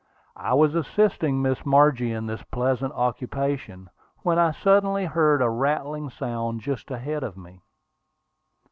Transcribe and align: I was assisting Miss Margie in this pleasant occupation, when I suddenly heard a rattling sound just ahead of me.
I 0.37 0.55
was 0.55 0.73
assisting 0.73 1.43
Miss 1.43 1.63
Margie 1.63 2.11
in 2.11 2.25
this 2.25 2.41
pleasant 2.41 2.91
occupation, 2.93 3.87
when 4.23 4.39
I 4.39 4.49
suddenly 4.49 5.05
heard 5.05 5.43
a 5.43 5.49
rattling 5.51 6.09
sound 6.09 6.61
just 6.61 6.89
ahead 6.89 7.21
of 7.21 7.37
me. 7.37 7.61